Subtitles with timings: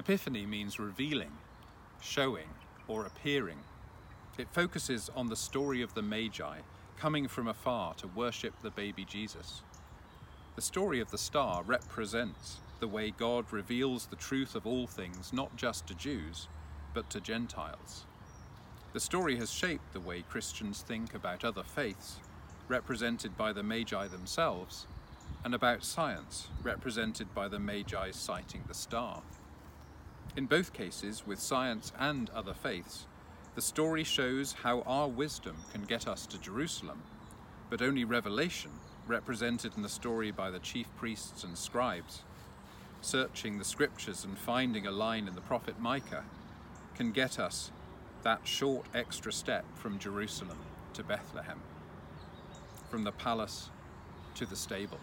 [0.00, 1.30] Epiphany means revealing,
[2.00, 2.48] showing,
[2.88, 3.58] or appearing.
[4.38, 6.60] It focuses on the story of the Magi
[6.96, 9.60] coming from afar to worship the baby Jesus.
[10.56, 15.34] The story of the star represents the way God reveals the truth of all things,
[15.34, 16.48] not just to Jews,
[16.94, 18.06] but to Gentiles.
[18.94, 22.20] The story has shaped the way Christians think about other faiths,
[22.68, 24.86] represented by the Magi themselves,
[25.44, 29.20] and about science, represented by the Magi sighting the star.
[30.36, 33.06] In both cases, with science and other faiths,
[33.56, 37.02] the story shows how our wisdom can get us to Jerusalem,
[37.68, 38.70] but only revelation,
[39.08, 42.22] represented in the story by the chief priests and scribes,
[43.00, 46.24] searching the scriptures and finding a line in the prophet Micah,
[46.94, 47.72] can get us
[48.22, 50.58] that short extra step from Jerusalem
[50.94, 51.60] to Bethlehem,
[52.88, 53.70] from the palace
[54.36, 55.00] to the stable.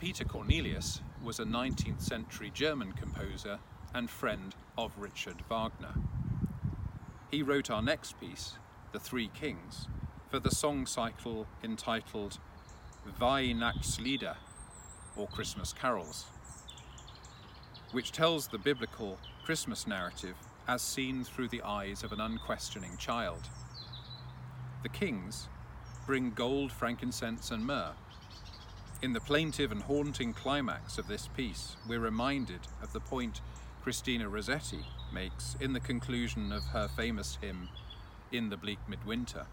[0.00, 3.58] Peter Cornelius was a 19th century German composer
[3.92, 5.92] and friend of Richard Wagner.
[7.30, 8.54] He wrote our next piece,
[8.92, 9.88] The Three Kings,
[10.30, 12.38] for the song cycle entitled
[13.20, 14.36] Weihnachtslieder,
[15.16, 16.24] or Christmas Carols,
[17.92, 20.36] which tells the biblical Christmas narrative
[20.66, 23.50] as seen through the eyes of an unquestioning child.
[24.82, 25.48] The kings
[26.06, 27.92] bring gold, frankincense, and myrrh
[29.02, 33.40] in the plaintive and haunting climax of this piece, we're reminded of the point
[33.82, 37.68] Christina Rossetti makes in the conclusion of her famous hymn,
[38.30, 39.46] In the Bleak Midwinter,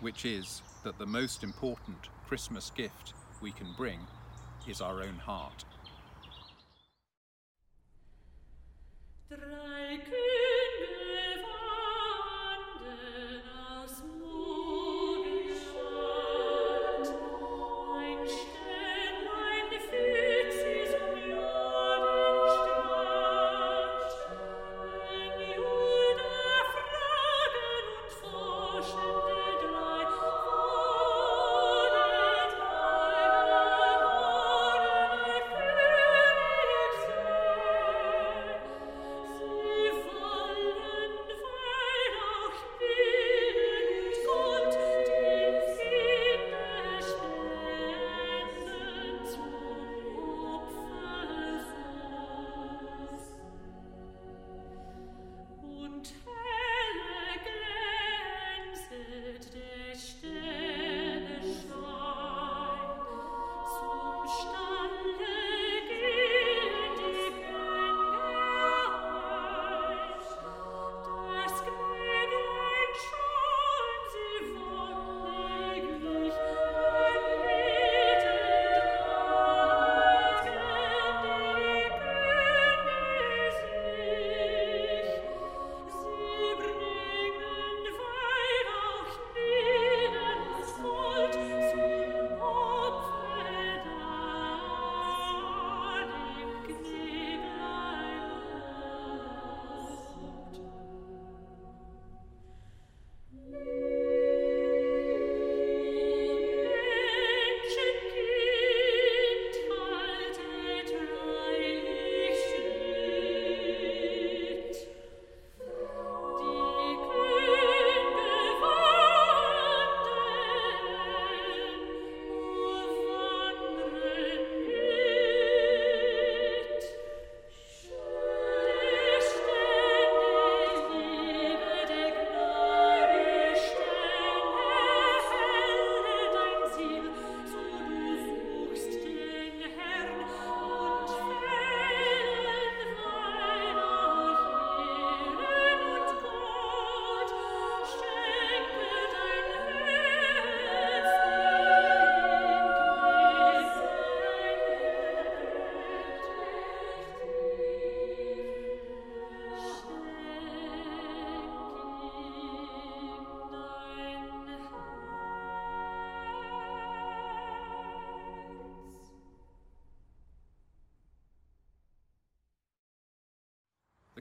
[0.00, 3.98] which is that the most important Christmas gift we can bring
[4.68, 5.64] is our own heart.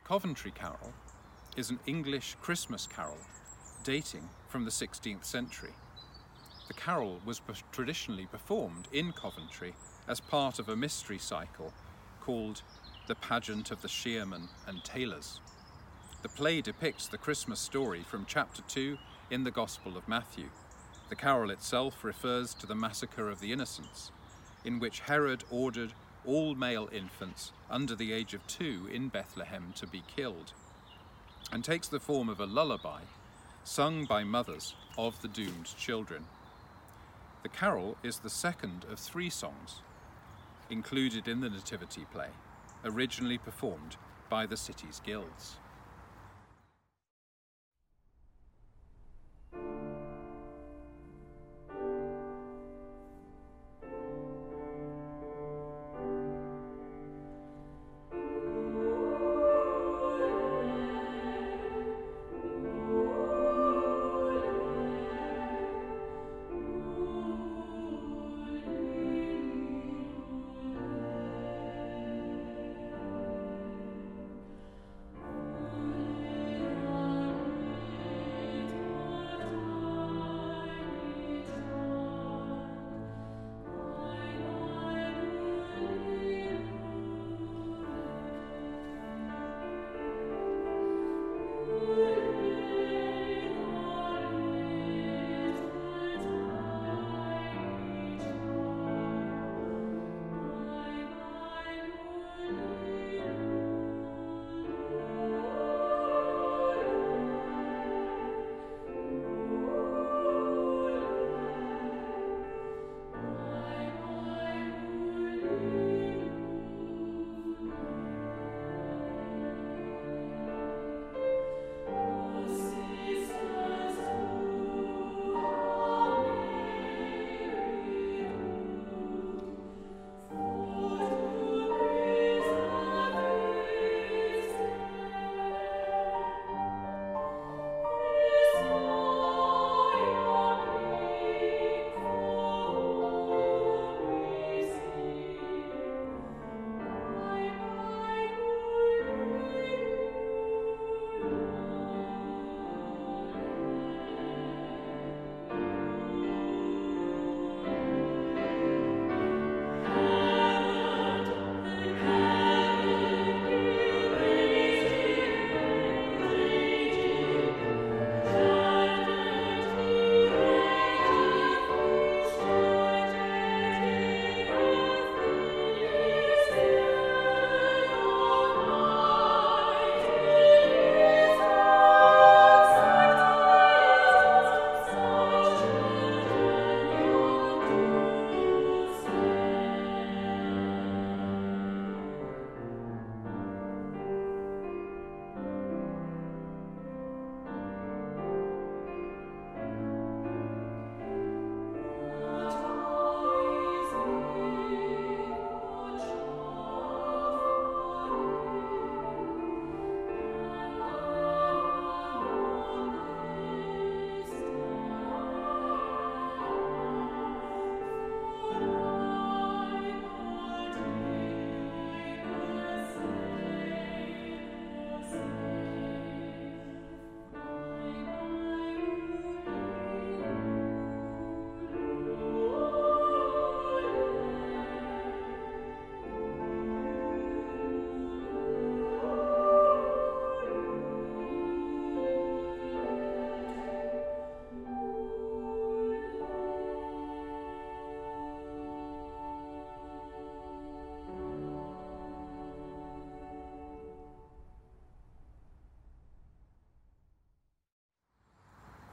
[0.08, 0.94] Coventry Carol
[1.58, 3.18] is an English Christmas carol
[3.84, 5.74] dating from the 16th century.
[6.68, 7.42] The carol was
[7.72, 9.74] traditionally performed in Coventry
[10.08, 11.74] as part of a mystery cycle
[12.22, 12.62] called
[13.08, 15.40] The Pageant of the Shearmen and Tailors.
[16.22, 19.00] The play depicts the Christmas story from chapter 2
[19.32, 20.50] in the Gospel of Matthew.
[21.10, 24.12] The carol itself refers to the massacre of the innocents,
[24.64, 25.94] in which Herod ordered
[26.26, 30.54] all male infants under the age of two in Bethlehem to be killed,
[31.52, 33.02] and takes the form of a lullaby
[33.64, 36.26] sung by mothers of the doomed children.
[37.44, 39.82] The carol is the second of three songs
[40.70, 42.30] included in the Nativity play,
[42.84, 43.98] originally performed
[44.30, 45.58] by the city's guilds.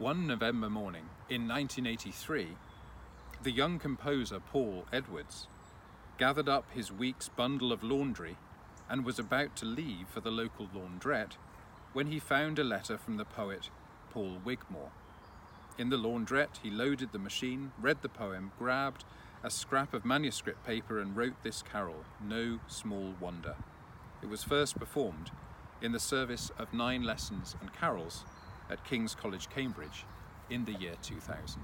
[0.02, 2.56] One November morning in 1983,
[3.44, 5.46] the young composer Paul Edwards
[6.18, 8.36] gathered up his week's bundle of laundry
[8.90, 11.36] and was about to leave for the local laundrette
[11.92, 13.70] when he found a letter from the poet
[14.10, 14.90] Paul Wigmore.
[15.78, 19.04] In the laundrette, he loaded the machine, read the poem, grabbed
[19.44, 23.54] a scrap of manuscript paper, and wrote this carol, No Small Wonder.
[24.20, 25.30] It was first performed
[25.80, 28.24] in the service of nine lessons and carols
[28.72, 30.04] at King's College, Cambridge
[30.50, 31.60] in the year 2000.